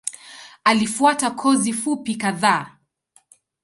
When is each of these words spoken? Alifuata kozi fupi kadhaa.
Alifuata 0.63 1.31
kozi 1.31 1.73
fupi 1.73 2.15
kadhaa. 2.15 2.77